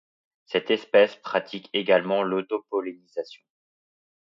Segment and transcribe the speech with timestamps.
[0.47, 3.43] Cette espèce pratique également l'autopollinisation.